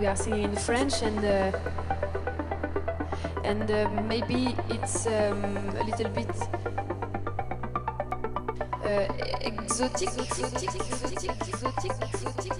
[0.00, 1.52] We are singing in French and uh,
[3.44, 5.44] and uh, maybe it's um,
[5.76, 6.30] a little bit
[8.82, 9.06] uh,
[9.42, 12.51] exotic, exotic, exotic, exotic, exotic,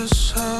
[0.00, 0.59] Feels